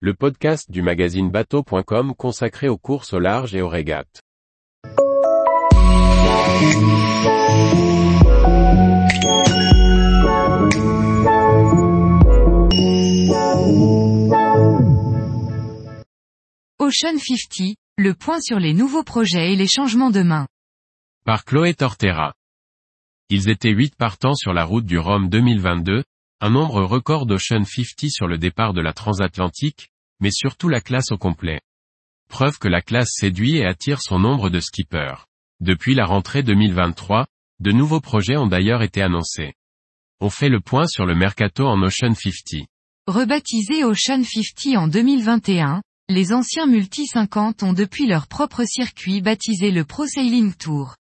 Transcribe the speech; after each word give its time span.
le 0.00 0.12
podcast 0.12 0.70
du 0.70 0.82
magazine 0.82 1.30
bateau.com 1.30 2.14
consacré 2.14 2.68
aux 2.68 2.76
courses 2.76 3.14
au 3.14 3.18
large 3.18 3.54
et 3.54 3.62
aux 3.62 3.68
régates. 3.68 4.20
Ocean 16.78 17.16
50, 17.18 17.76
le 17.96 18.12
point 18.12 18.40
sur 18.42 18.58
les 18.58 18.74
nouveaux 18.74 19.02
projets 19.02 19.54
et 19.54 19.56
les 19.56 19.66
changements 19.66 20.10
de 20.10 20.20
main. 20.20 20.46
Par 21.24 21.46
Chloé 21.46 21.72
Tortera. 21.72 22.34
Ils 23.30 23.48
étaient 23.48 23.70
8 23.70 23.96
partants 23.96 24.34
sur 24.34 24.52
la 24.52 24.64
route 24.66 24.84
du 24.84 24.98
Rhum 24.98 25.30
2022, 25.30 26.04
un 26.40 26.50
nombre 26.50 26.82
record 26.82 27.24
d'Ocean 27.24 27.64
50 27.64 28.10
sur 28.10 28.26
le 28.26 28.36
départ 28.36 28.74
de 28.74 28.82
la 28.82 28.92
transatlantique, 28.92 29.88
mais 30.20 30.30
surtout 30.30 30.68
la 30.68 30.82
classe 30.82 31.10
au 31.10 31.16
complet. 31.16 31.60
Preuve 32.28 32.58
que 32.58 32.68
la 32.68 32.82
classe 32.82 33.10
séduit 33.14 33.56
et 33.56 33.64
attire 33.64 34.02
son 34.02 34.18
nombre 34.18 34.50
de 34.50 34.60
skippers. 34.60 35.26
Depuis 35.60 35.94
la 35.94 36.04
rentrée 36.04 36.42
2023, 36.42 37.26
de 37.60 37.72
nouveaux 37.72 38.02
projets 38.02 38.36
ont 38.36 38.46
d'ailleurs 38.46 38.82
été 38.82 39.00
annoncés. 39.00 39.54
On 40.20 40.28
fait 40.28 40.50
le 40.50 40.60
point 40.60 40.86
sur 40.86 41.06
le 41.06 41.14
mercato 41.14 41.66
en 41.66 41.80
Ocean 41.82 42.14
50. 42.14 42.66
Rebaptisé 43.06 43.84
Ocean 43.84 44.22
50 44.22 44.76
en 44.76 44.88
2021, 44.88 45.82
les 46.08 46.32
anciens 46.34 46.66
Multi 46.66 47.06
50 47.06 47.62
ont 47.62 47.72
depuis 47.72 48.06
leur 48.06 48.26
propre 48.26 48.64
circuit 48.64 49.22
baptisé 49.22 49.70
le 49.70 49.84
Pro 49.84 50.06
Sailing 50.06 50.52
Tour. 50.54 50.96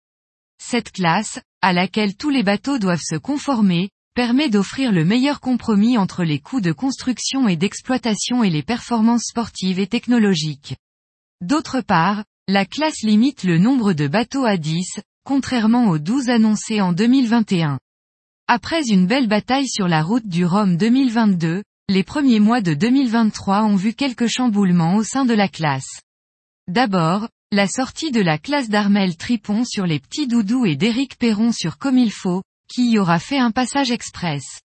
Cette 0.63 0.93
classe, 0.93 1.41
à 1.63 1.73
laquelle 1.73 2.17
tous 2.17 2.31
les 2.31 2.43
bateaux 2.43 2.79
doivent 2.79 3.03
se 3.03 3.17
conformer, 3.17 3.91
permet 4.15 4.51
d'offrir 4.51 4.93
le 4.93 5.05
meilleur 5.05 5.41
compromis 5.41 5.97
entre 5.97 6.23
les 6.23 6.39
coûts 6.39 6.61
de 6.61 6.73
construction 6.73 7.49
et 7.49 7.57
d'exploitation 7.57 8.45
et 8.45 8.51
les 8.51 8.63
performances 8.63 9.25
sportives 9.29 9.79
et 9.79 9.87
technologiques. 9.87 10.77
D'autre 11.41 11.81
part, 11.81 12.25
la 12.47 12.67
classe 12.67 13.03
limite 13.03 13.45
le 13.45 13.59
nombre 13.59 13.95
de 13.95 14.09
bateaux 14.09 14.45
à 14.45 14.57
10, 14.57 15.01
contrairement 15.25 15.89
aux 15.89 15.99
12 15.99 16.29
annoncés 16.29 16.81
en 16.81 16.93
2021. 16.93 17.79
Après 18.49 18.83
une 18.89 19.07
belle 19.07 19.29
bataille 19.29 19.69
sur 19.69 19.89
la 19.89 20.03
route 20.03 20.27
du 20.27 20.45
Rhum 20.45 20.77
2022, 20.77 21.63
les 21.89 22.05
premiers 22.05 22.41
mois 22.41 22.61
de 22.61 22.75
2023 22.75 23.65
ont 23.65 23.77
vu 23.77 23.95
quelques 23.95 24.27
chamboulements 24.27 24.97
au 24.97 25.05
sein 25.05 25.25
de 25.25 25.35
la 25.35 25.49
classe. 25.49 26.01
D'abord, 26.69 27.29
la 27.51 27.67
sortie 27.67 28.11
de 28.11 28.21
la 28.21 28.39
classe 28.39 28.69
d'Armel 28.69 29.17
Tripon 29.17 29.65
sur 29.65 29.87
les 29.87 30.01
petits 30.01 30.27
doudous 30.27 30.65
et 30.65 30.77
d'Éric 30.77 31.17
Perron 31.19 31.53
sur 31.53 31.79
Comme 31.79 31.99
il 31.99 32.13
faut, 32.13 32.43
qui 32.73 32.91
y 32.91 32.99
aura 32.99 33.19
fait 33.19 33.39
un 33.39 33.51
passage 33.51 33.91
express. 33.91 34.61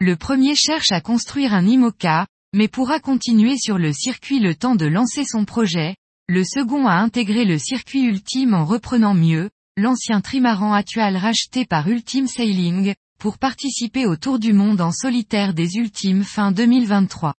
Le 0.00 0.16
premier 0.16 0.56
cherche 0.56 0.90
à 0.90 1.00
construire 1.00 1.54
un 1.54 1.64
IMOCA, 1.64 2.26
mais 2.52 2.68
pourra 2.68 2.98
continuer 2.98 3.56
sur 3.56 3.78
le 3.78 3.92
circuit 3.92 4.40
le 4.40 4.54
temps 4.54 4.74
de 4.74 4.86
lancer 4.86 5.24
son 5.24 5.44
projet, 5.44 5.94
le 6.28 6.42
second 6.42 6.86
a 6.86 6.94
intégré 6.94 7.44
le 7.44 7.58
circuit 7.58 8.02
ultime 8.02 8.52
en 8.52 8.64
reprenant 8.64 9.14
mieux, 9.14 9.48
l'ancien 9.76 10.20
trimaran 10.20 10.72
actuel 10.72 11.16
racheté 11.16 11.64
par 11.66 11.86
Ultime 11.88 12.26
Sailing, 12.26 12.94
pour 13.20 13.38
participer 13.38 14.06
au 14.06 14.16
Tour 14.16 14.40
du 14.40 14.52
Monde 14.52 14.80
en 14.80 14.90
solitaire 14.90 15.54
des 15.54 15.76
Ultimes 15.76 16.24
fin 16.24 16.50
2023. 16.50 17.34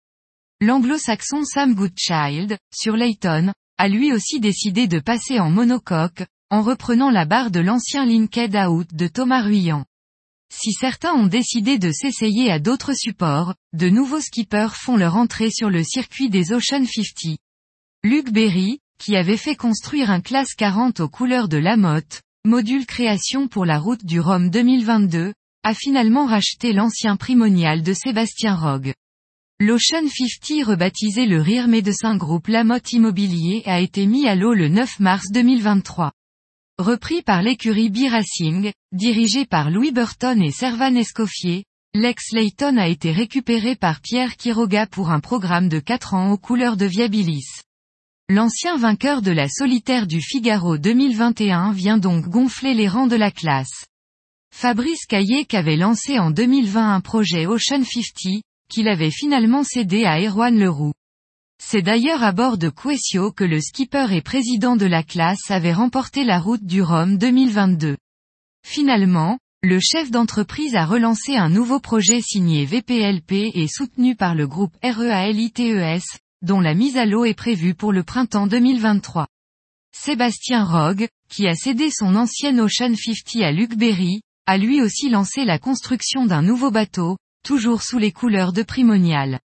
L'anglo-saxon 0.61 1.43
Sam 1.43 1.75
Goodchild, 1.75 2.57
sur 2.73 2.95
Layton, 2.95 3.51
a 3.77 3.87
lui 3.89 4.13
aussi 4.13 4.39
décidé 4.39 4.87
de 4.87 4.99
passer 4.99 5.39
en 5.39 5.51
monocoque, 5.51 6.23
en 6.49 6.61
reprenant 6.61 7.11
la 7.11 7.25
barre 7.25 7.51
de 7.51 7.59
l'ancien 7.59 8.05
Linked 8.05 8.55
Out 8.55 8.93
de 8.93 9.07
Thomas 9.07 9.41
Ruyant. 9.41 9.85
Si 10.53 10.71
certains 10.71 11.13
ont 11.13 11.27
décidé 11.27 11.77
de 11.77 11.91
s'essayer 11.91 12.51
à 12.51 12.59
d'autres 12.59 12.93
supports, 12.93 13.53
de 13.73 13.89
nouveaux 13.89 14.21
skippers 14.21 14.75
font 14.75 14.97
leur 14.97 15.15
entrée 15.15 15.51
sur 15.51 15.69
le 15.69 15.83
circuit 15.83 16.29
des 16.29 16.51
Ocean 16.51 16.85
50. 16.85 17.37
Luc 18.03 18.31
Berry, 18.31 18.79
qui 18.97 19.15
avait 19.15 19.37
fait 19.37 19.55
construire 19.55 20.09
un 20.09 20.21
classe 20.21 20.53
40 20.55 21.01
aux 21.01 21.09
couleurs 21.09 21.47
de 21.47 21.57
la 21.57 21.77
motte, 21.77 22.21
module 22.45 22.85
création 22.85 23.47
pour 23.47 23.65
la 23.65 23.77
route 23.79 24.05
du 24.05 24.19
Rhum 24.19 24.49
2022, 24.49 25.33
a 25.63 25.73
finalement 25.73 26.25
racheté 26.25 26.73
l'ancien 26.73 27.17
primonial 27.17 27.83
de 27.83 27.93
Sébastien 27.93 28.55
Rogue. 28.55 28.93
L'Ocean 29.59 30.07
50 30.07 30.65
rebaptisé 30.65 31.25
le 31.25 31.41
Rire 31.41 31.67
Médecin 31.67 32.15
Groupe 32.15 32.47
Lamotte 32.47 32.93
Immobilier 32.93 33.63
a 33.65 33.81
été 33.81 34.05
mis 34.05 34.27
à 34.27 34.35
l'eau 34.35 34.53
le 34.53 34.69
9 34.69 34.99
mars 34.99 35.31
2023. 35.31 36.11
Repris 36.79 37.23
par 37.23 37.41
l'écurie 37.41 37.89
B-Racing, 37.89 38.71
dirigé 38.91 39.47
par 39.47 39.71
Louis 39.71 39.91
Burton 39.91 40.39
et 40.43 40.51
Servan 40.51 40.95
Escoffier, 40.95 41.65
Lex 41.95 42.33
Layton 42.33 42.77
a 42.77 42.87
été 42.87 43.11
récupéré 43.11 43.75
par 43.75 43.99
Pierre 43.99 44.37
Quiroga 44.37 44.85
pour 44.85 45.09
un 45.09 45.19
programme 45.19 45.69
de 45.69 45.79
4 45.79 46.13
ans 46.13 46.31
aux 46.31 46.37
couleurs 46.37 46.77
de 46.77 46.85
Viabilis. 46.85 47.63
L'ancien 48.29 48.77
vainqueur 48.77 49.23
de 49.23 49.31
la 49.31 49.49
solitaire 49.49 50.05
du 50.05 50.21
Figaro 50.21 50.77
2021 50.77 51.71
vient 51.71 51.97
donc 51.97 52.27
gonfler 52.27 52.75
les 52.75 52.87
rangs 52.87 53.07
de 53.07 53.15
la 53.15 53.31
classe. 53.31 53.85
Fabrice 54.53 55.07
Caillé 55.07 55.47
avait 55.53 55.77
lancé 55.77 56.19
en 56.19 56.29
2020 56.29 56.93
un 56.93 57.01
projet 57.01 57.47
Ocean 57.47 57.83
50, 57.83 58.43
qu'il 58.69 58.87
avait 58.87 59.09
finalement 59.09 59.63
cédé 59.63 60.05
à 60.05 60.21
Erwan 60.21 60.55
Leroux. 60.59 60.93
C'est 61.59 61.81
d'ailleurs 61.81 62.23
à 62.23 62.31
bord 62.31 62.57
de 62.57 62.69
Quessio 62.69 63.31
que 63.31 63.43
le 63.43 63.59
skipper 63.59 64.07
et 64.11 64.21
président 64.21 64.75
de 64.75 64.85
la 64.85 65.03
classe 65.03 65.49
avait 65.49 65.73
remporté 65.73 66.23
la 66.23 66.39
route 66.39 66.63
du 66.63 66.81
Rhum 66.81 67.17
2022. 67.17 67.97
Finalement, 68.65 69.39
le 69.63 69.79
chef 69.79 70.11
d'entreprise 70.11 70.75
a 70.75 70.85
relancé 70.85 71.35
un 71.35 71.49
nouveau 71.49 71.79
projet 71.79 72.21
signé 72.21 72.65
VPLP 72.65 73.51
et 73.53 73.67
soutenu 73.67 74.15
par 74.15 74.35
le 74.35 74.47
groupe 74.47 74.77
REALITES, 74.83 76.03
dont 76.41 76.61
la 76.61 76.75
mise 76.75 76.95
à 76.95 77.05
l'eau 77.05 77.25
est 77.25 77.33
prévue 77.33 77.73
pour 77.73 77.91
le 77.91 78.03
printemps 78.03 78.47
2023. 78.47 79.27
Sébastien 79.91 80.63
Rogue, 80.63 81.07
qui 81.27 81.47
a 81.47 81.55
cédé 81.55 81.89
son 81.91 82.15
ancienne 82.15 82.61
Ocean 82.61 82.93
50 82.95 83.43
à 83.43 83.51
Luc 83.51 83.75
Berry, 83.75 84.21
a 84.45 84.57
lui 84.57 84.81
aussi 84.81 85.09
lancé 85.09 85.43
la 85.43 85.57
construction 85.57 86.25
d'un 86.27 86.43
nouveau 86.43 86.69
bateau, 86.69 87.17
toujours 87.43 87.81
sous 87.81 87.97
les 87.97 88.11
couleurs 88.11 88.53
de 88.53 88.61
Primonial. 88.61 89.39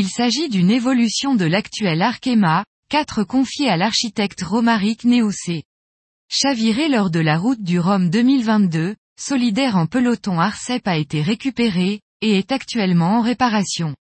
Il 0.00 0.08
s'agit 0.08 0.48
d'une 0.48 0.70
évolution 0.70 1.34
de 1.34 1.44
l'actuel 1.44 2.02
Arkema, 2.02 2.64
4 2.88 3.24
confié 3.24 3.68
à 3.68 3.76
l'architecte 3.76 4.44
Romaric 4.44 5.02
Néoussé. 5.02 5.64
Chaviré 6.28 6.88
lors 6.88 7.10
de 7.10 7.18
la 7.18 7.36
route 7.36 7.64
du 7.64 7.80
Rhum 7.80 8.08
2022, 8.08 8.94
solidaire 9.20 9.76
en 9.76 9.86
peloton 9.86 10.38
Arcep 10.38 10.86
a 10.86 10.96
été 10.96 11.20
récupéré, 11.20 12.00
et 12.20 12.38
est 12.38 12.52
actuellement 12.52 13.18
en 13.18 13.22
réparation. 13.22 13.96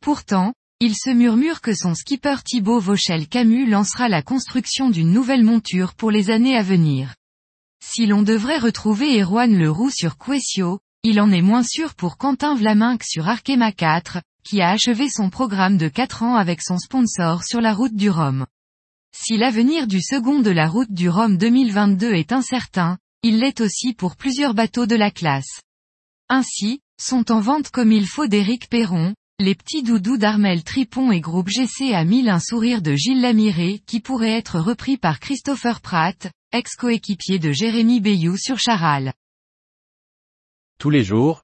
Pourtant, 0.00 0.54
il 0.78 0.94
se 0.94 1.10
murmure 1.10 1.62
que 1.62 1.74
son 1.74 1.96
skipper 1.96 2.36
Thibaut 2.44 2.78
Vauchel 2.78 3.26
Camus 3.26 3.66
lancera 3.66 4.08
la 4.08 4.22
construction 4.22 4.88
d'une 4.88 5.10
nouvelle 5.10 5.42
monture 5.42 5.94
pour 5.94 6.12
les 6.12 6.30
années 6.30 6.56
à 6.56 6.62
venir. 6.62 7.16
Si 7.84 8.06
l'on 8.06 8.22
devrait 8.22 8.58
retrouver 8.58 9.20
Erwan 9.20 9.52
Leroux 9.58 9.90
sur 9.90 10.16
Quessio, 10.16 10.78
il 11.02 11.20
en 11.20 11.32
est 11.32 11.42
moins 11.42 11.64
sûr 11.64 11.96
pour 11.96 12.18
Quentin 12.18 12.54
Vlaminck 12.54 13.02
sur 13.02 13.28
Arkema 13.28 13.72
4, 13.72 14.18
qui 14.44 14.60
a 14.60 14.70
achevé 14.70 15.08
son 15.08 15.30
programme 15.30 15.78
de 15.78 15.88
4 15.88 16.22
ans 16.22 16.36
avec 16.36 16.62
son 16.62 16.78
sponsor 16.78 17.42
sur 17.42 17.60
la 17.60 17.74
route 17.74 17.96
du 17.96 18.10
Rhum. 18.10 18.46
Si 19.16 19.36
l'avenir 19.36 19.86
du 19.86 20.02
second 20.02 20.40
de 20.40 20.50
la 20.50 20.68
route 20.68 20.92
du 20.92 21.08
Rhum 21.08 21.38
2022 21.38 22.12
est 22.12 22.32
incertain, 22.32 22.98
il 23.22 23.38
l'est 23.38 23.60
aussi 23.60 23.94
pour 23.94 24.16
plusieurs 24.16 24.54
bateaux 24.54 24.86
de 24.86 24.96
la 24.96 25.10
classe. 25.10 25.62
Ainsi, 26.28 26.80
sont 27.00 27.32
en 27.32 27.40
vente 27.40 27.70
comme 27.70 27.92
il 27.92 28.06
faut 28.06 28.26
d'Éric 28.26 28.68
Perron, 28.68 29.14
les 29.40 29.54
petits 29.54 29.82
doudous 29.82 30.16
d'Armel 30.16 30.62
Tripon 30.62 31.10
et 31.10 31.20
groupe 31.20 31.48
GC 31.48 31.94
a 31.94 32.04
mis 32.04 32.28
un 32.28 32.38
sourire 32.38 32.82
de 32.82 32.94
Gilles 32.94 33.20
Lamiré 33.20 33.80
qui 33.86 34.00
pourrait 34.00 34.32
être 34.32 34.60
repris 34.60 34.96
par 34.96 35.20
Christopher 35.20 35.80
Pratt, 35.80 36.30
ex-coéquipier 36.52 37.38
de 37.38 37.50
Jérémy 37.50 38.00
Bayou 38.00 38.36
sur 38.36 38.58
Charal. 38.58 39.12
Tous 40.78 40.90
les 40.90 41.02
jours, 41.02 41.43